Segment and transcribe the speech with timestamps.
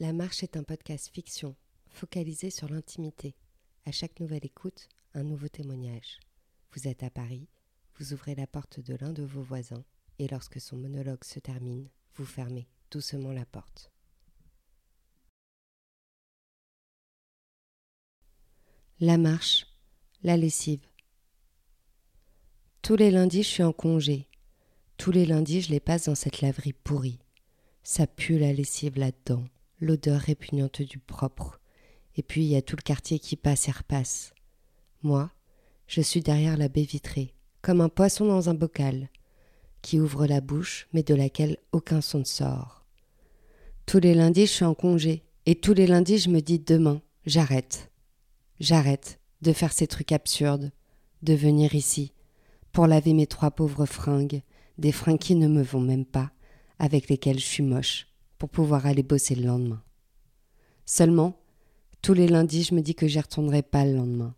[0.00, 1.56] La Marche est un podcast fiction,
[1.88, 3.34] focalisé sur l'intimité.
[3.84, 6.20] À chaque nouvelle écoute, un nouveau témoignage.
[6.72, 7.48] Vous êtes à Paris,
[7.98, 9.84] vous ouvrez la porte de l'un de vos voisins,
[10.20, 13.90] et lorsque son monologue se termine, vous fermez doucement la porte.
[19.00, 19.66] La marche,
[20.22, 20.86] la lessive.
[22.82, 24.28] Tous les lundis, je suis en congé.
[24.96, 27.18] Tous les lundis, je les passe dans cette laverie pourrie.
[27.82, 29.44] Ça pue la lessive là-dedans
[29.80, 31.60] l'odeur répugnante du propre.
[32.16, 34.32] Et puis il y a tout le quartier qui passe et repasse.
[35.02, 35.30] Moi,
[35.86, 39.08] je suis derrière la baie vitrée, comme un poisson dans un bocal,
[39.82, 42.84] qui ouvre la bouche, mais de laquelle aucun son ne sort.
[43.86, 47.00] Tous les lundis, je suis en congé, et tous les lundis, je me dis demain,
[47.24, 47.90] j'arrête.
[48.60, 50.72] J'arrête de faire ces trucs absurdes,
[51.22, 52.12] de venir ici,
[52.72, 54.42] pour laver mes trois pauvres fringues,
[54.76, 56.32] des fringues qui ne me vont même pas,
[56.78, 58.07] avec lesquelles je suis moche
[58.38, 59.82] pour pouvoir aller bosser le lendemain.
[60.86, 61.38] Seulement,
[62.02, 64.34] tous les lundis, je me dis que j'y retournerai pas le lendemain.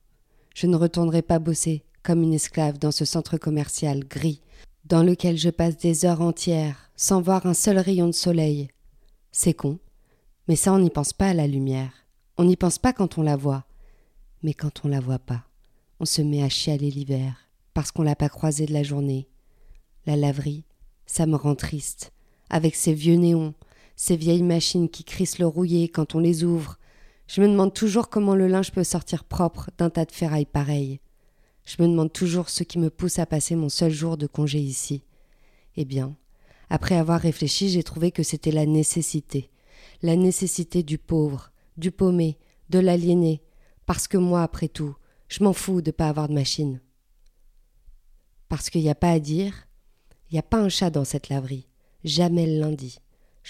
[0.54, 4.40] Je ne retournerai pas bosser comme une esclave dans ce centre commercial gris
[4.84, 8.68] dans lequel je passe des heures entières sans voir un seul rayon de soleil.
[9.30, 9.78] C'est con,
[10.48, 11.92] mais ça on n'y pense pas à la lumière.
[12.36, 13.64] On n'y pense pas quand on la voit.
[14.42, 15.44] Mais quand on la voit pas,
[16.00, 17.36] on se met à chialer l'hiver
[17.74, 19.28] parce qu'on l'a pas croisée de la journée.
[20.06, 20.64] La laverie,
[21.06, 22.12] ça me rend triste,
[22.48, 23.54] avec ses vieux néons,
[24.00, 26.78] ces vieilles machines qui crissent le rouillé quand on les ouvre.
[27.26, 31.00] Je me demande toujours comment le linge peut sortir propre d'un tas de ferraille pareil.
[31.66, 34.58] Je me demande toujours ce qui me pousse à passer mon seul jour de congé
[34.58, 35.02] ici.
[35.76, 36.16] Eh bien,
[36.70, 39.50] après avoir réfléchi, j'ai trouvé que c'était la nécessité.
[40.00, 42.38] La nécessité du pauvre, du paumé,
[42.70, 43.42] de l'aliéné.
[43.84, 44.96] Parce que moi, après tout,
[45.28, 46.80] je m'en fous de pas avoir de machine.
[48.48, 49.68] Parce qu'il n'y a pas à dire,
[50.30, 51.68] il n'y a pas un chat dans cette laverie.
[52.02, 52.98] Jamais le lundi.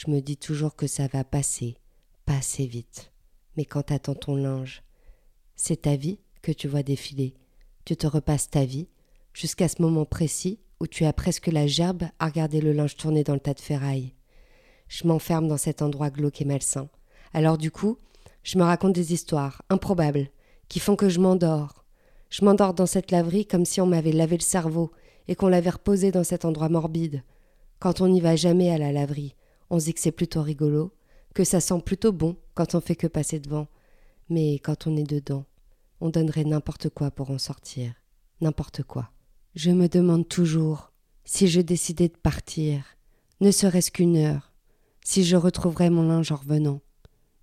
[0.03, 1.77] Je me dis toujours que ça va passer,
[2.25, 3.12] passer vite.
[3.59, 4.83] Mais quand t'attends ton linge,
[5.57, 7.34] c'est ta vie que tu vois défiler.
[7.84, 8.89] Tu te repasses ta vie,
[9.35, 13.24] jusqu'à ce moment précis où tu as presque la gerbe à regarder le linge tourner
[13.24, 14.14] dans le tas de ferraille.
[14.89, 16.89] Je m'enferme dans cet endroit glauque et malsain.
[17.35, 17.98] Alors du coup,
[18.42, 20.30] je me raconte des histoires improbables
[20.70, 21.85] qui font que je m'endors.
[22.30, 24.92] Je m'endors dans cette laverie comme si on m'avait lavé le cerveau
[25.29, 27.23] et qu'on l'avait reposé dans cet endroit morbide.
[27.80, 29.35] Quand on n'y va jamais à la laverie,
[29.70, 30.92] on dit que c'est plutôt rigolo,
[31.35, 33.69] que ça sent plutôt bon quand on fait que passer devant.
[34.29, 35.47] Mais quand on est dedans,
[36.01, 37.92] on donnerait n'importe quoi pour en sortir.
[38.41, 39.11] N'importe quoi.
[39.55, 40.92] Je me demande toujours
[41.25, 42.85] si je décidais de partir,
[43.41, 44.53] ne serait-ce qu'une heure,
[45.05, 46.80] si je retrouverais mon linge en revenant.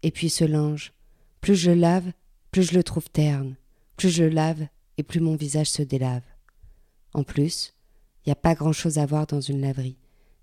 [0.03, 0.93] Et puis ce linge,
[1.41, 2.11] plus je lave,
[2.51, 3.55] plus je le trouve terne,
[3.95, 4.67] plus je lave
[4.97, 6.23] et plus mon visage se délave.
[7.13, 7.73] En plus,
[8.25, 9.97] il n'y a pas grand-chose à voir dans une laverie.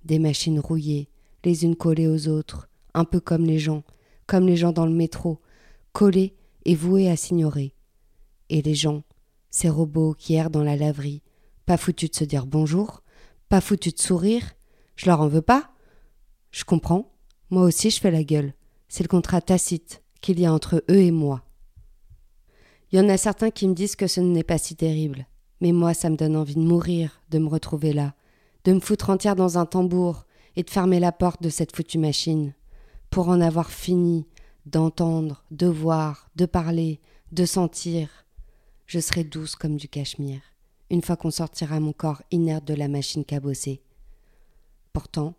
[0.05, 1.09] Des machines rouillées,
[1.44, 3.82] les unes collées aux autres, un peu comme les gens,
[4.27, 5.41] comme les gens dans le métro,
[5.93, 6.34] collés
[6.65, 7.75] et voués à s'ignorer.
[8.49, 9.03] Et les gens,
[9.50, 11.22] ces robots qui errent dans la laverie,
[11.66, 13.03] pas foutus de se dire bonjour,
[13.49, 14.55] pas foutus de sourire,
[14.97, 15.71] je leur en veux pas.
[16.50, 17.12] Je comprends,
[17.50, 18.55] moi aussi je fais la gueule.
[18.88, 21.43] C'est le contrat tacite qu'il y a entre eux et moi.
[22.93, 25.26] Il y en a certains qui me disent que ce n'est pas si terrible,
[25.61, 28.15] mais moi ça me donne envie de mourir, de me retrouver là,
[28.65, 30.26] de me foutre entière dans un tambour,
[30.56, 32.54] et de fermer la porte de cette foutue machine,
[33.10, 34.26] pour en avoir fini
[34.66, 37.00] d'entendre, de voir, de parler,
[37.32, 38.26] de sentir.
[38.87, 40.41] Je serai douce comme du cachemire,
[40.91, 43.82] une fois qu'on sortira mon corps inerte de la machine cabossée.
[44.93, 45.34] Pourtant,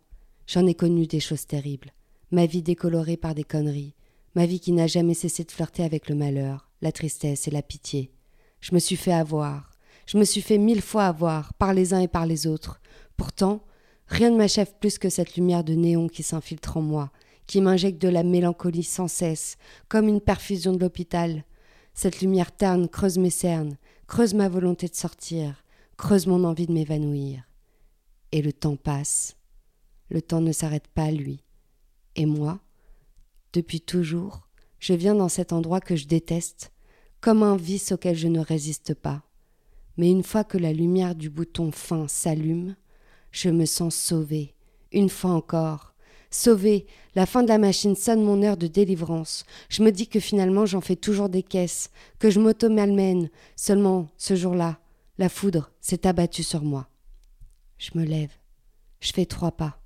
[0.46, 1.92] j'en ai connu des choses terribles,
[2.30, 3.94] ma vie décolorée par des conneries,
[4.34, 7.62] ma vie qui n'a jamais cessé de flirter avec le malheur, la tristesse et la
[7.62, 8.12] pitié.
[8.60, 9.70] Je me suis fait avoir,
[10.06, 12.80] je me suis fait mille fois avoir par les uns et par les autres.
[13.16, 13.64] Pourtant,
[14.08, 17.10] Rien ne m'achève plus que cette lumière de néon qui s'infiltre en moi,
[17.46, 19.56] qui m'injecte de la mélancolie sans cesse,
[19.88, 21.44] comme une perfusion de l'hôpital.
[21.94, 25.64] Cette lumière terne creuse mes cernes, creuse ma volonté de sortir,
[25.96, 27.42] creuse mon envie de m'évanouir.
[28.32, 29.36] Et le temps passe.
[30.08, 31.42] Le temps ne s'arrête pas, lui.
[32.14, 32.60] Et moi,
[33.52, 34.48] depuis toujours,
[34.78, 36.72] je viens dans cet endroit que je déteste,
[37.20, 39.22] comme un vice auquel je ne résiste pas.
[39.96, 42.76] Mais une fois que la lumière du bouton fin s'allume,
[43.36, 44.54] je me sens sauvée,
[44.92, 45.92] une fois encore.
[46.30, 49.44] Sauvée, la fin de la machine sonne mon heure de délivrance.
[49.68, 53.28] Je me dis que finalement j'en fais toujours des caisses, que je m'auto-malmène.
[53.54, 54.78] Seulement, ce jour-là,
[55.18, 56.88] la foudre s'est abattue sur moi.
[57.76, 58.32] Je me lève,
[59.00, 59.82] je fais trois pas,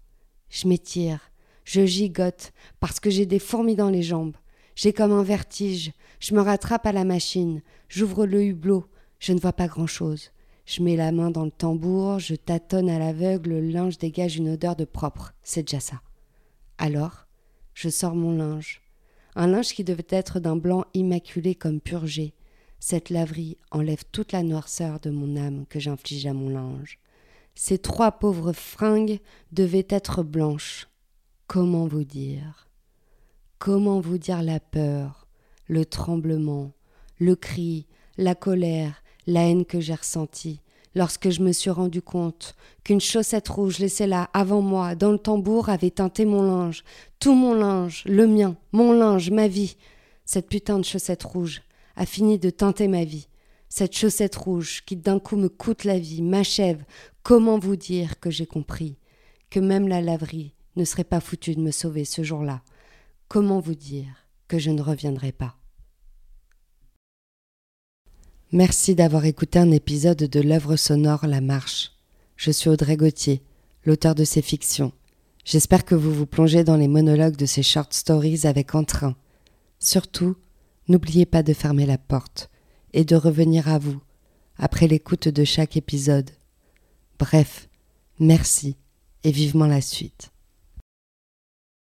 [0.48, 1.32] je m'étire,
[1.64, 4.36] je gigote parce que j'ai des fourmis dans les jambes.
[4.76, 8.86] J'ai comme un vertige, je me rattrape à la machine, j'ouvre le hublot,
[9.18, 10.30] je ne vois pas grand-chose.
[10.70, 14.50] Je mets la main dans le tambour, je tâtonne à l'aveugle, le linge dégage une
[14.50, 16.00] odeur de propre, c'est déjà ça.
[16.78, 17.26] Alors,
[17.74, 18.80] je sors mon linge,
[19.34, 22.34] un linge qui devait être d'un blanc immaculé comme purgé.
[22.78, 27.00] Cette laverie enlève toute la noirceur de mon âme que j'inflige à mon linge.
[27.56, 29.18] Ces trois pauvres fringues
[29.50, 30.88] devaient être blanches.
[31.48, 32.68] Comment vous dire?
[33.58, 35.26] Comment vous dire la peur,
[35.66, 36.70] le tremblement,
[37.18, 40.60] le cri, la colère, la haine que j'ai ressentie
[40.94, 42.54] lorsque je me suis rendu compte
[42.84, 46.84] qu'une chaussette rouge laissée là avant moi dans le tambour avait teinté mon linge,
[47.18, 49.76] tout mon linge, le mien, mon linge, ma vie.
[50.24, 51.62] Cette putain de chaussette rouge
[51.96, 53.28] a fini de teinter ma vie.
[53.68, 56.84] Cette chaussette rouge qui d'un coup me coûte la vie, m'achève.
[57.22, 58.96] Comment vous dire que j'ai compris
[59.48, 62.62] que même la laverie ne serait pas foutue de me sauver ce jour-là?
[63.28, 65.59] Comment vous dire que je ne reviendrai pas?
[68.52, 71.92] Merci d'avoir écouté un épisode de l'œuvre sonore La Marche.
[72.34, 73.44] Je suis Audrey Gauthier,
[73.84, 74.90] l'auteur de ces fictions.
[75.44, 79.14] J'espère que vous vous plongez dans les monologues de ces short stories avec entrain.
[79.78, 80.34] Surtout,
[80.88, 82.50] n'oubliez pas de fermer la porte
[82.92, 84.00] et de revenir à vous
[84.58, 86.32] après l'écoute de chaque épisode.
[87.20, 87.68] Bref,
[88.18, 88.74] merci
[89.22, 90.29] et vivement la suite.